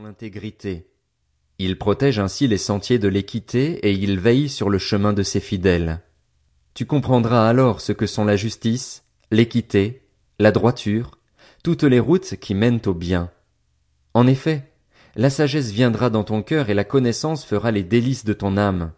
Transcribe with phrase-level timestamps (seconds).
[0.00, 0.86] l'intégrité.
[1.58, 5.40] Il protège ainsi les sentiers de l'équité et il veille sur le chemin de ses
[5.40, 6.00] fidèles.
[6.72, 10.08] Tu comprendras alors ce que sont la justice, l'équité,
[10.38, 11.18] la droiture,
[11.62, 13.30] toutes les routes qui mènent au bien.
[14.14, 14.72] En effet,
[15.14, 18.92] la sagesse viendra dans ton cœur et la connaissance fera les délices de ton âme.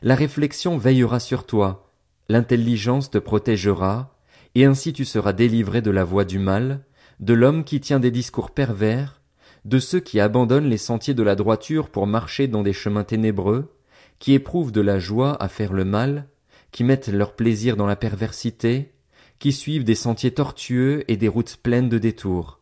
[0.00, 1.92] La réflexion veillera sur toi,
[2.30, 4.16] l'intelligence te protégera,
[4.54, 6.86] et ainsi tu seras délivré de la voie du mal,
[7.20, 9.21] de l'homme qui tient des discours pervers,
[9.64, 13.76] de ceux qui abandonnent les sentiers de la droiture pour marcher dans des chemins ténébreux,
[14.18, 16.28] qui éprouvent de la joie à faire le mal,
[16.70, 18.92] qui mettent leur plaisir dans la perversité,
[19.38, 22.60] qui suivent des sentiers tortueux et des routes pleines de détours.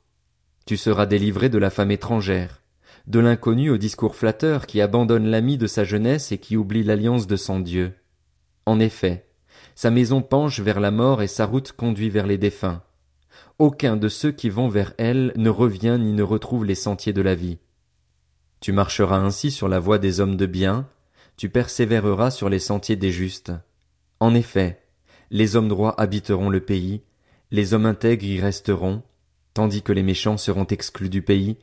[0.67, 2.63] Tu seras délivré de la femme étrangère,
[3.07, 7.27] de l'inconnu au discours flatteur qui abandonne l'ami de sa jeunesse et qui oublie l'alliance
[7.27, 7.95] de son Dieu.
[8.67, 9.27] En effet,
[9.75, 12.83] sa maison penche vers la mort et sa route conduit vers les défunts.
[13.59, 17.23] Aucun de ceux qui vont vers elle ne revient ni ne retrouve les sentiers de
[17.23, 17.59] la vie.
[18.61, 20.89] Tu marcheras ainsi sur la voie des hommes de bien,
[21.37, 23.53] tu persévéreras sur les sentiers des justes.
[24.19, 24.83] En effet,
[25.31, 27.03] les hommes droits habiteront le pays,
[27.51, 29.03] les hommes intègres y resteront,
[29.55, 31.59] tandis que les méchants seront exclus du pays,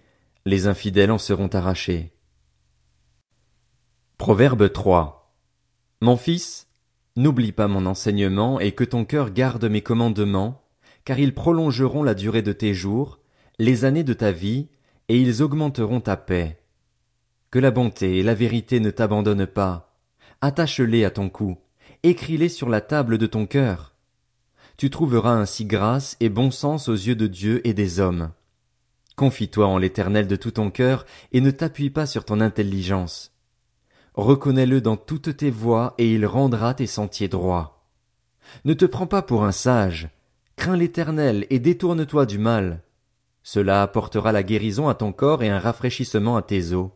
[0.45, 2.13] les infidèles en seront arrachés.
[4.17, 5.35] Proverbe 3.
[6.01, 6.67] Mon fils,
[7.15, 10.66] n'oublie pas mon enseignement et que ton cœur garde mes commandements,
[11.07, 13.19] car ils prolongeront la durée de tes jours,
[13.59, 14.67] les années de ta vie,
[15.07, 16.59] et ils augmenteront ta paix.
[17.49, 19.97] Que la bonté et la vérité ne t'abandonnent pas.
[20.41, 21.59] Attache-les à ton cou,
[22.03, 23.95] écris-les sur la table de ton cœur.
[24.75, 28.31] Tu trouveras ainsi grâce et bon sens aux yeux de Dieu et des hommes.
[29.15, 33.31] Confie-toi en l'Éternel de tout ton cœur, et ne t'appuie pas sur ton intelligence.
[34.15, 37.87] Reconnais-le dans toutes tes voies, et il rendra tes sentiers droits.
[38.65, 40.09] Ne te prends pas pour un sage,
[40.75, 42.83] l'Éternel, et détourne-toi du mal.
[43.43, 46.89] Cela apportera la guérison à ton corps et un rafraîchissement à tes os.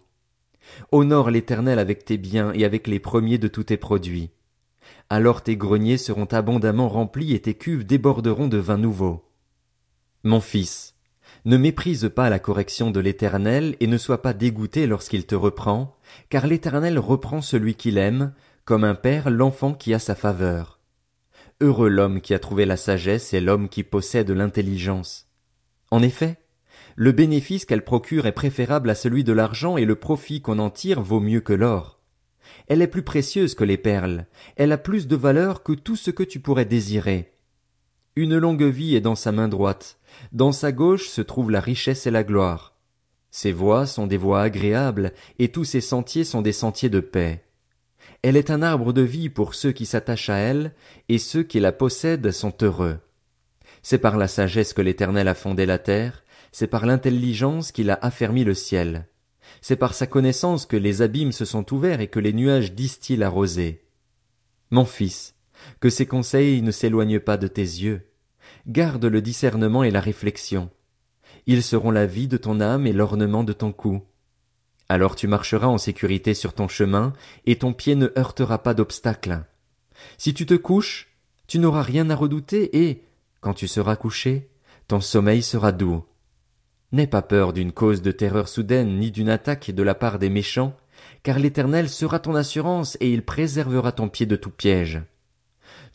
[0.92, 4.32] Honore l'Éternel avec tes biens et avec les premiers de tous tes produits.
[5.10, 9.24] Alors tes greniers seront abondamment remplis et tes cuves déborderont de vin nouveau.
[10.24, 10.96] Mon fils,
[11.46, 15.96] ne méprise pas la correction de l'Éternel et ne sois pas dégoûté lorsqu'il te reprend,
[16.30, 18.34] car l'Éternel reprend celui qu'il aime,
[18.66, 20.81] comme un père l'enfant qui a sa faveur.
[21.62, 25.28] Heureux l'homme qui a trouvé la sagesse et l'homme qui possède l'intelligence.
[25.92, 26.40] En effet,
[26.96, 30.72] le bénéfice qu'elle procure est préférable à celui de l'argent et le profit qu'on en
[30.72, 32.00] tire vaut mieux que l'or.
[32.68, 36.10] Elle est plus précieuse que les perles, elle a plus de valeur que tout ce
[36.10, 37.32] que tu pourrais désirer.
[38.16, 40.00] Une longue vie est dans sa main droite,
[40.32, 42.76] dans sa gauche se trouve la richesse et la gloire.
[43.30, 47.46] Ses voies sont des voies agréables, et tous ses sentiers sont des sentiers de paix.
[48.24, 50.74] Elle est un arbre de vie pour ceux qui s'attachent à elle,
[51.10, 53.00] et ceux qui la possèdent sont heureux.
[53.82, 57.98] C'est par la sagesse que l'Éternel a fondé la terre, c'est par l'intelligence qu'il a
[58.02, 59.08] affermi le ciel.
[59.62, 63.18] C'est par sa connaissance que les abîmes se sont ouverts et que les nuages distillent
[63.18, 63.86] la rosée.
[64.70, 65.36] Mon fils,
[65.80, 68.08] que ces conseils ne s'éloignent pas de tes yeux.
[68.68, 70.70] Garde le discernement et la réflexion.
[71.48, 74.04] Ils seront la vie de ton âme et l'ornement de ton cou.
[74.92, 77.14] Alors tu marcheras en sécurité sur ton chemin,
[77.46, 79.46] et ton pied ne heurtera pas d'obstacle.
[80.18, 81.16] Si tu te couches,
[81.48, 83.06] tu n'auras rien à redouter, et,
[83.40, 84.50] quand tu seras couché,
[84.90, 86.04] ton sommeil sera doux.
[86.92, 90.28] N'aie pas peur d'une cause de terreur soudaine, ni d'une attaque de la part des
[90.28, 90.76] méchants,
[91.24, 95.02] car l'Éternel sera ton assurance, et il préservera ton pied de tout piège.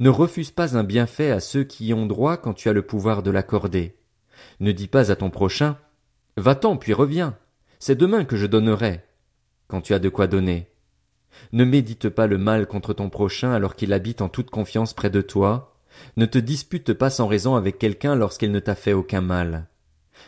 [0.00, 2.80] Ne refuse pas un bienfait à ceux qui y ont droit quand tu as le
[2.80, 3.94] pouvoir de l'accorder.
[4.60, 5.76] Ne dis pas à ton prochain,
[6.38, 7.36] Va-t'en puis reviens.
[7.78, 9.02] C'est demain que je donnerai.
[9.68, 10.68] Quand tu as de quoi donner.
[11.52, 15.10] Ne médite pas le mal contre ton prochain alors qu'il habite en toute confiance près
[15.10, 15.76] de toi.
[16.16, 19.68] Ne te dispute pas sans raison avec quelqu'un lorsqu'il ne t'a fait aucun mal.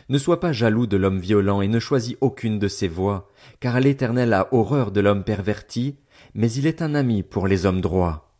[0.07, 3.29] Ne sois pas jaloux de l'homme violent et ne choisis aucune de ses voies,
[3.59, 5.95] car l'Éternel a horreur de l'homme perverti,
[6.33, 8.35] mais il est un ami pour les hommes droits.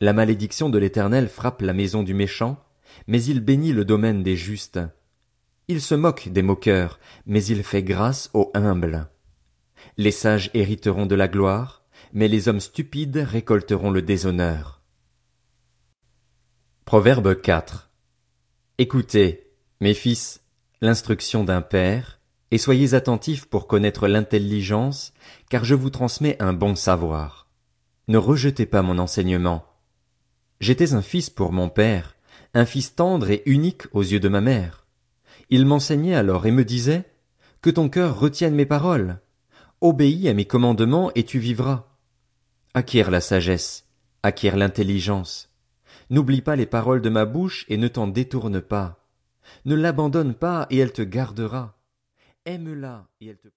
[0.00, 2.62] La malédiction de l'Éternel frappe la maison du méchant,
[3.06, 4.80] mais il bénit le domaine des justes.
[5.68, 9.08] Il se moque des moqueurs, mais il fait grâce aux humbles.
[9.96, 14.82] Les sages hériteront de la gloire, mais les hommes stupides récolteront le déshonneur.
[16.84, 17.90] Proverbe 4
[18.78, 20.42] Écoutez, mes fils,
[20.80, 22.20] l'instruction d'un père,
[22.50, 25.12] et soyez attentifs pour connaître l'intelligence,
[25.50, 27.48] car je vous transmets un bon savoir.
[28.08, 29.68] Ne rejetez pas mon enseignement,
[30.60, 32.16] J'étais un fils pour mon père,
[32.52, 34.87] un fils tendre et unique aux yeux de ma mère.
[35.50, 37.04] Il m'enseignait alors et me disait,
[37.62, 39.20] Que ton cœur retienne mes paroles.
[39.80, 41.86] Obéis à mes commandements et tu vivras.
[42.74, 43.86] Acquiert la sagesse,
[44.22, 45.50] acquiert l'intelligence.
[46.10, 49.06] N'oublie pas les paroles de ma bouche et ne t'en détourne pas.
[49.64, 51.78] Ne l'abandonne pas et elle te gardera.
[52.44, 53.46] Aime-la et elle te